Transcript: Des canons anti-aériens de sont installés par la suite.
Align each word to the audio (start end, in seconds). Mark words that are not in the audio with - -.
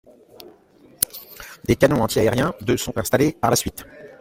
Des 1.65 1.75
canons 1.75 2.01
anti-aériens 2.01 2.55
de 2.61 2.75
sont 2.75 2.97
installés 2.97 3.33
par 3.33 3.51
la 3.51 3.55
suite. 3.55 3.85